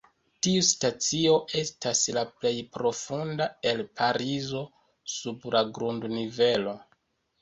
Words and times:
Tiu 0.45 0.61
stacio 0.67 1.33
estas 1.59 2.01
la 2.17 2.23
plej 2.39 2.53
profunda 2.77 3.47
el 3.73 3.83
Parizo: 4.01 4.65
sub 5.19 5.47
la 5.57 5.63
grund-nivelo. 5.77 6.75